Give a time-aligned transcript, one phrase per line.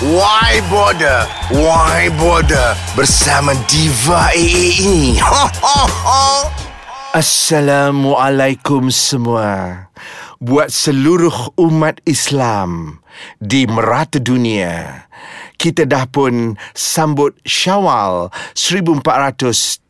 [0.00, 1.28] Why Border?
[1.52, 2.72] Why Border?
[2.96, 5.20] Bersama Diva AA ini.
[7.12, 9.92] Assalamualaikum semua
[10.40, 13.04] Buat seluruh umat Islam
[13.36, 15.04] Di merata dunia
[15.60, 18.32] Kita dah pun sambut Syawal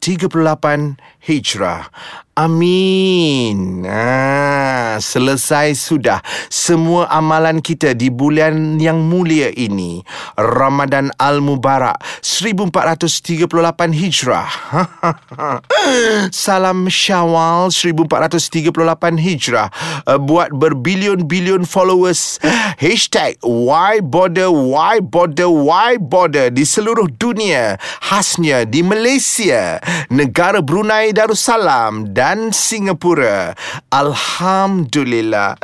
[0.00, 1.92] 1438 Hijrah.
[2.40, 3.84] Amin.
[3.84, 10.00] Ah, Selesai sudah Semua amalan kita di bulan yang mulia ini.
[10.40, 13.44] Ramadan Al-Mubarak 1438
[13.92, 14.48] Hijrah.
[16.32, 19.68] Salam Syawal 1438 Hijrah.
[20.08, 22.40] Uh, Buat berbilion-bilion followers.
[22.80, 27.76] Hashtag Why Border Why Border Why Border Di seluruh dunia.
[28.00, 29.76] Khasnya di Malaysia
[30.10, 33.54] Negara Brunei Darussalam Dan Singapura.
[33.88, 35.56] Alhamdulillah.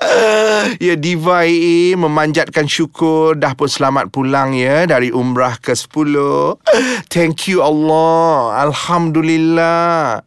[0.83, 3.37] Ya Diva AA memanjatkan syukur.
[3.39, 6.59] Dah pun selamat pulang ya Dari umrah ke 10
[7.13, 8.67] Thank you Allah.
[8.71, 10.23] Alhamdulillah.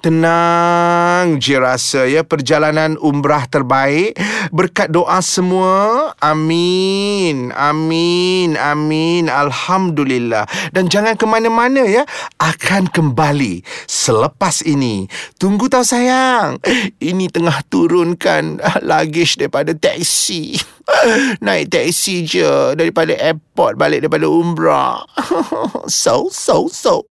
[0.00, 4.16] Tenang je rasa ya Perjalanan umrah terbaik.
[4.50, 6.12] Berkat doa semua.
[6.18, 9.28] Amin Amin Amin.
[9.28, 10.48] Alhamdulillah.
[10.72, 12.08] Dan jangan ke mana-mana ya
[12.40, 13.43] Akan kembali
[13.84, 15.04] Selepas ini.
[15.36, 16.56] Tunggu tau sayang.
[17.00, 20.56] Ini tengah turunkan Luggage daripada taksi.
[21.44, 25.00] Naik taksi je Daripada airport Balik daripada umrah
[25.88, 27.08] So so so.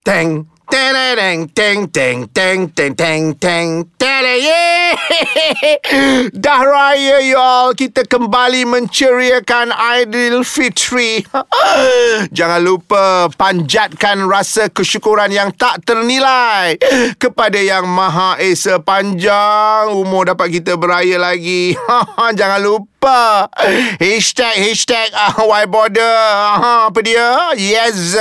[0.00, 3.82] Teng Teng teng teng teng teng teng teng
[6.38, 7.74] Dah raya y'all.
[7.74, 11.26] Kita kembali menceriakan Aidilfitri
[12.38, 16.78] Jangan lupa Panjatkan rasa kesyukuran yang tak ternilai
[17.18, 19.90] Kepada yang Maha Esa Panjang.
[19.90, 21.74] Umur dapat kita beraya lagi.
[22.38, 23.50] Jangan lupa.
[23.98, 26.06] Hashtag Hashtag uh, Why bother?
[26.06, 27.50] Uh, Apa dia?
[27.58, 28.14] Yes.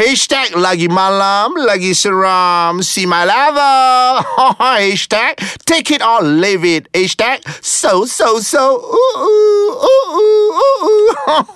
[0.00, 1.25] Hashtag Lagi malam
[1.56, 2.80] Lagi seram.
[3.06, 4.24] My level
[4.58, 6.90] Hashtag Take it or leave it.
[6.90, 8.82] Hashtag So so so.
[8.82, 11.10] Ooh, ooh, ooh, ooh,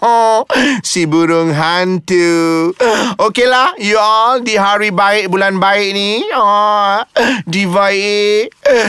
[0.05, 0.41] ooh.
[0.91, 2.71] Si burung hantu.
[3.19, 7.03] Okeylah You all Di hari baik Bulan baik ni oh,
[7.47, 8.23] Diva A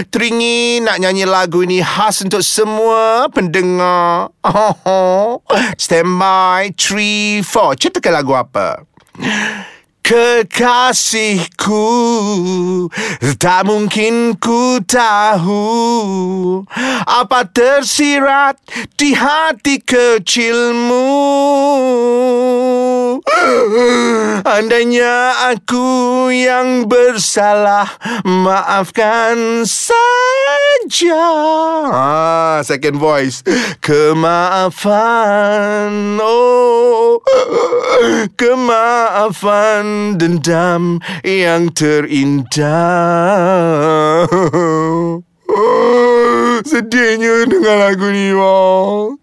[0.09, 4.29] Teringin nak nyanyi lagu ni Khas untuk semua pendengar.
[4.45, 5.41] Oh,
[5.81, 8.85] Stand by 3, 4 Ceritakan lagu apa
[10.01, 11.85] Kekasihku
[13.37, 16.65] Tak mungkin ku tahu
[17.05, 18.57] Apa tersirat
[18.97, 21.07] di hati kecilmu
[24.55, 27.89] Andainya aku yang bersalah
[28.23, 31.25] Maafkan saja.
[31.91, 33.43] Ah, Second voice.
[33.81, 35.11] Kemaafan
[36.21, 37.19] Oh.
[38.39, 42.69] Kemaafan dendam yang terindah
[46.71, 49.17] Sedihnya dengan lagu ni bang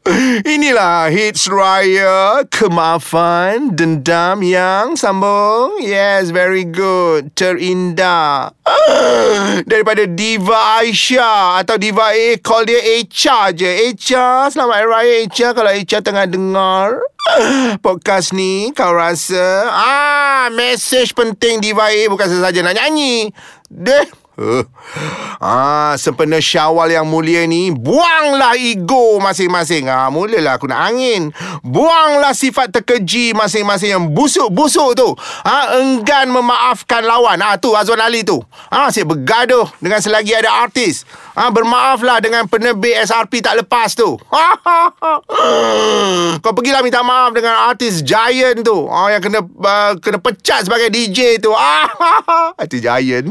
[0.44, 5.78] Inilah hits raya Kemaafan Dendam yang sambung.
[5.80, 7.32] Yes very good.
[7.38, 8.52] Terindah.
[9.70, 13.88] Daripada Diva Aisyah Atau Diva A Call dia Echa je.
[13.88, 15.48] Echa Selamat Hari Raya Echa.
[15.56, 17.00] Kalau Echa tengah dengar
[17.86, 23.32] Podcast ni Kau rasa Ah, Message penting Diva A Bukan sahaja nak nyanyi.
[23.72, 24.27] Deh.
[25.38, 29.86] Ah, sempena syawal yang mulia ni Buanglah ego masing-masing.
[29.86, 31.30] Ah, Mulalah aku nak angin.
[31.62, 35.14] Buanglah sifat terkeji masing-masing Yang busuk-busuk tu.
[35.46, 37.38] Ah, Enggan memaafkan lawan.
[37.38, 38.42] Ah, Tu Azwan Ali tu.
[38.66, 41.06] Ah, Asyik bergaduh Dengan selagi ada artis.
[41.38, 44.18] Ah, Bermaaflah dengan penerbit SRP tak lepas tu.
[46.42, 48.90] Kau pergilah minta maaf Dengan artis Giant tu.
[48.90, 51.54] Ah, Yang kena uh, kena pecat sebagai DJ tu.
[52.62, 53.26] Artis Giant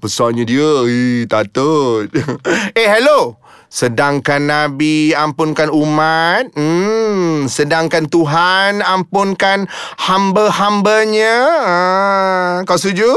[0.00, 2.08] Besarnya dia eh, Tatut
[2.78, 3.38] Eh hello
[3.70, 9.70] Sedangkan Nabi ampunkan umat hmm, Sedangkan Tuhan ampunkan
[10.10, 13.10] hamba-hambanya ah, Kau setuju?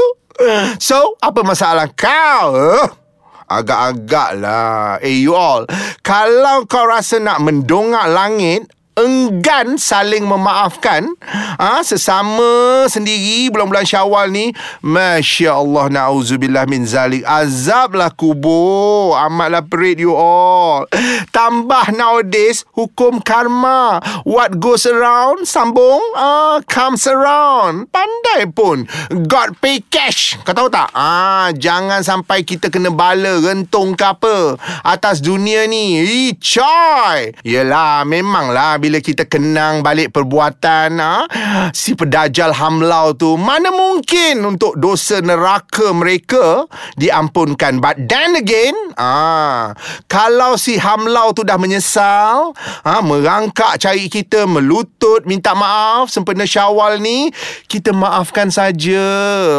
[0.82, 2.54] So, apa masalah kau?
[3.46, 5.66] Agak-agak lah Eh you all
[6.02, 11.10] Kalau kau rasa nak mendongak langit enggan saling memaafkan.
[11.58, 17.26] Ha, sesama sendiri bulan-bulan Syawal ni masya-Allah nauzubillah min zalik.
[17.26, 20.86] Azablah kubur amatlah perit you all.
[21.34, 23.98] Tambah nowadays hukum karma.
[24.22, 27.90] What goes around sambung ah comes around.
[27.90, 28.86] Pandai pun.
[29.26, 30.38] God pay cash.
[30.46, 30.94] Kau tahu tak?
[30.94, 34.58] Ah jangan sampai kita kena bala rentung ke apa.
[34.86, 36.02] Atas dunia ni.
[36.04, 37.34] Ih, coy.
[37.42, 41.24] Yelah memanglah bila kita kenang balik perbuatan ha,
[41.72, 46.68] si pedajal hamlau tu mana mungkin untuk dosa neraka mereka
[47.00, 47.80] diampunkan?
[47.80, 49.72] But then again ah
[50.04, 52.52] kalau si hamlau tu dah menyesal
[52.84, 57.30] ha, merangkak cari kita melutut minta maaf sempena syawal ni
[57.70, 59.00] kita maafkan saja.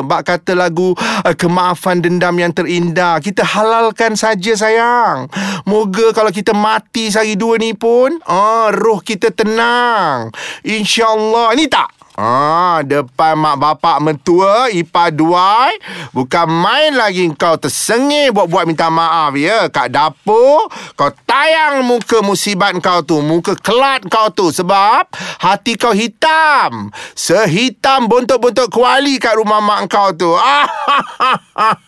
[0.04, 5.32] Bak kata lagu uh, kemaafan dendam yang terindah kita halalkan saja sayang.
[5.64, 10.32] Moga kalau kita mati sehari dua ni pun ah roh kita tenang.
[10.64, 11.56] Insyaallah.
[11.56, 15.76] Ni tak Ah, depan mak bapak mentua, ipar duai.
[16.16, 19.68] Bukan main lagi kau tersengih buat-buat minta maaf ya.
[19.68, 23.20] Kat dapur, kau tayang muka musibat kau tu.
[23.20, 24.48] Muka kelat kau tu.
[24.48, 25.12] Sebab
[25.44, 26.88] hati kau hitam.
[27.20, 30.32] Sehitam bontok-bontok kuali kat rumah mak kau tu.
[30.40, 30.72] Ah,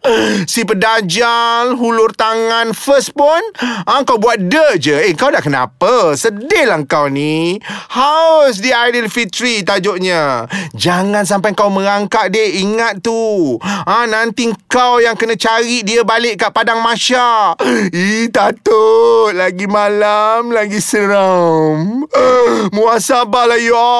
[0.52, 3.42] si pedajal hulur tangan first pun.
[3.90, 5.10] Ah, kau buat de je.
[5.10, 6.14] Eh, kau dah kenapa?
[6.14, 7.58] Sedih lah kau ni.
[7.98, 10.52] Haus di ideal Aidilfitri tajuknya.
[10.76, 12.60] Jangan sampai kau merangkak dek.
[12.60, 13.56] Ingat tu.
[13.64, 17.56] Ha, nanti kau yang kena cari dia balik kat Padang Masya.
[17.96, 19.32] Ih, takut.
[19.32, 22.04] Lagi malam, lagi seram.
[22.76, 23.96] Muasabah lah ya.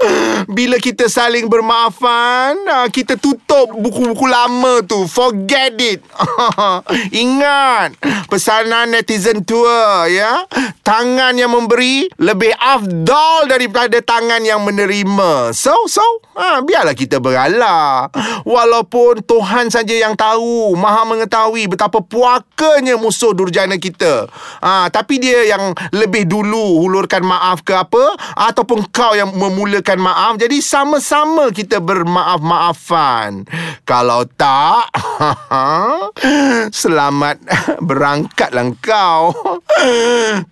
[0.56, 5.04] Bila kita saling bermaafan, ha, kita tutup buku-buku lama tu.
[5.04, 6.00] Forget it.
[7.28, 8.00] Ingat.
[8.32, 10.48] Pesanan netizen tua, ya.
[10.80, 15.50] Tangan yang memberi lebih afdal daripada tangan yang menerima.
[15.50, 16.02] So, so,
[16.38, 18.06] ha, biarlah kita berala.
[18.46, 24.30] Walaupun Tuhan saja yang tahu, maha mengetahui betapa puakanya musuh durjana kita.
[24.62, 30.38] Ha, tapi dia yang lebih dulu hulurkan maaf ke apa, ataupun kau yang memulakan maaf.
[30.38, 33.44] Jadi sama-sama kita bermaaf-maafan.
[33.82, 34.94] Kalau tak,
[36.80, 37.40] selamat
[37.80, 39.32] berangkatlah kau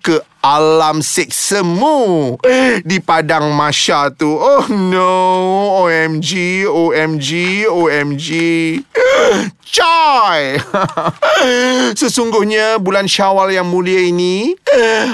[0.00, 2.36] ke alam seksemu
[2.84, 4.28] di padang masya tu.
[4.28, 7.28] Oh no, OMG, OMG,
[7.64, 8.28] OMG.
[9.74, 10.60] Coy!
[11.98, 14.54] Sesungguhnya bulan syawal yang mulia ini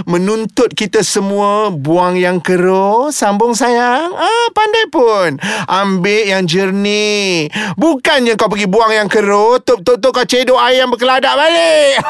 [0.05, 3.09] menuntut kita semua buang yang keruh.
[3.09, 4.13] Sambung sayang.
[4.13, 5.41] Ah, pandai pun.
[5.65, 7.49] Ambil yang jernih.
[7.81, 12.01] Bukannya kau pergi buang yang keruh, tuk-tuk kau cedok ayam berkeladak balik.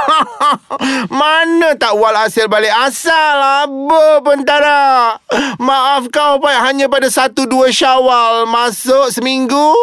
[1.21, 2.73] Mana tak wal hasil balik?
[2.73, 5.17] Asal apa pentara.
[5.61, 6.57] Maaf kau pak.
[6.65, 9.75] Hanya pada satu dua syawal masuk seminggu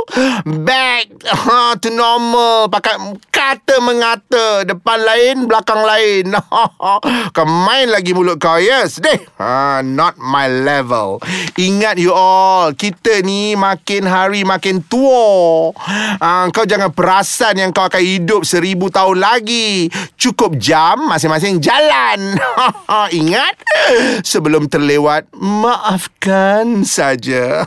[0.66, 1.10] back
[1.84, 2.70] to normal.
[2.70, 6.34] Pakai kata mengata depan lain belakang lain.
[7.36, 8.58] Kau main lagi mulut kau.
[8.58, 9.18] Yes deh.
[9.38, 11.22] Ha, not my level.
[11.56, 15.72] Ingat you all kita ni makin hari makin tua.
[16.18, 16.90] Ha, kau jangan
[17.38, 19.94] perasan yang kau akan hidup seribu tahun lagi.
[20.18, 22.34] Cukup jam masing-masing jalan.
[23.22, 23.54] Ingat?
[24.25, 27.62] Sebelum terlewat maafkan saja.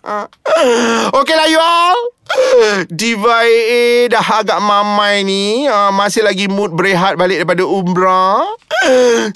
[1.20, 2.00] Okeylah you all.
[2.88, 5.68] Diva AA dah agak mamai ni.
[5.68, 8.42] Uh, Masih lagi mood berehat balik daripada umrah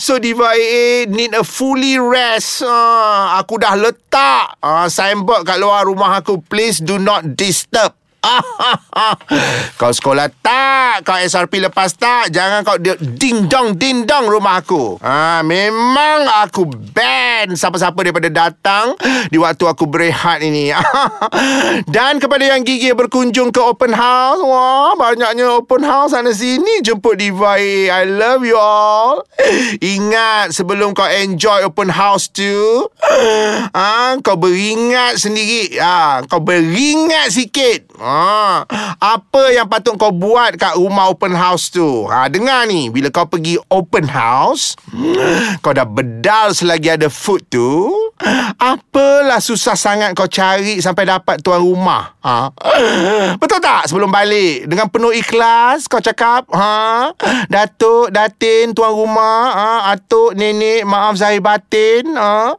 [0.01, 2.65] So Diva AA need a fully rest.
[2.65, 6.41] Uh, Aku dah letak uh, signboard kat luar rumah aku.
[6.49, 8.00] Please do not disturb
[9.81, 11.09] kau sekolah tak?
[11.09, 12.29] Kau SRP lepas tak?
[12.29, 12.77] Jangan kau
[13.17, 15.01] Ding dong Ding dong rumah aku.
[15.01, 18.93] Ha, Memang aku ban Siapa-siapa daripada datang
[19.33, 20.69] Di waktu aku berehat ini.
[21.95, 27.17] Dan kepada yang gigi berkunjung ke open house Wah Banyaknya open house sana sini Jemput
[27.17, 29.25] Diva I love you all.
[29.81, 32.85] Ingat Sebelum kau enjoy open house tu
[33.77, 35.81] ha, Kau beringat sendiri.
[35.81, 37.89] Ha, Kau beringat sikit.
[37.97, 38.10] Ha,
[39.01, 42.07] apa yang patut kau buat kat rumah open house tu?
[42.11, 44.77] Ha, dengar ni, bila kau pergi open house,
[45.65, 47.91] kau dah bedal selagi ada food tu,
[48.61, 52.17] apalah susah sangat kau cari sampai dapat tuan rumah?
[52.21, 52.53] Ha?
[53.41, 53.89] Betul tak?
[53.89, 57.11] Sebelum balik, dengan penuh ikhlas, kau cakap, ha?
[57.49, 59.71] Datuk, Datin, tuan rumah, ha?
[59.97, 62.53] Atuk, nenek, maaf zahir batin, ha?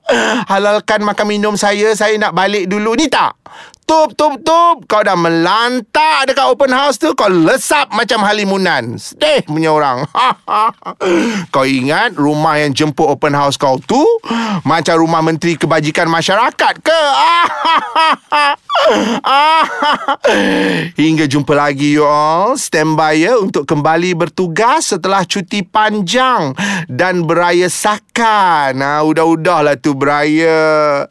[0.50, 2.98] Halalkan makan minum saya, saya nak balik dulu.
[2.98, 3.38] Ni tak?
[3.86, 4.88] Tup, tup, tup.
[4.88, 7.14] Kau dah melantak dekat open house tu.
[7.14, 8.98] Kau lesap macam halimunan.
[8.98, 10.08] Sedih punya orang.
[11.54, 14.00] kau ingat rumah yang jemput open house kau tu
[14.64, 17.02] macam rumah Menteri Kebajikan Masyarakat ke?
[21.02, 22.58] Hingga jumpa lagi you all.
[22.58, 26.54] Stand by ya untuk kembali bertugas setelah cuti panjang
[26.90, 28.82] dan beraya sakan.
[28.82, 31.06] Nah, udah-udahlah tu beraya.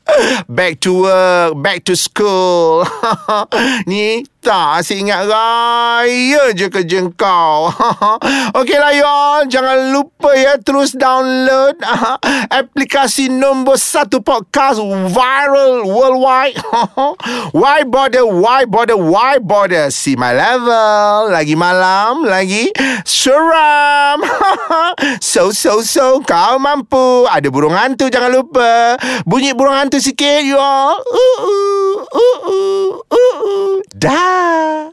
[0.50, 2.60] Back to work, back to school.
[3.87, 7.68] Ni Tak asyik ingat raya je kerja kau.
[8.59, 11.76] Okeylah y'all Jangan lupa ya Terus download
[12.49, 14.80] Aplikasi nombor satu podcast
[15.12, 16.56] Viral worldwide.
[17.61, 19.92] Why bother Why bother Why bother?
[19.92, 21.28] See my level.
[21.28, 22.73] Lagi malam Lagi
[23.04, 24.25] Seram.
[25.20, 27.28] So so so Kau mampu.
[27.28, 28.97] Ada burung hantu Jangan lupa.
[29.28, 33.75] Bunyi burung hantu sikit y'all uh, uh, uh, uh, uh, uh.
[34.00, 34.92] Dah Bye.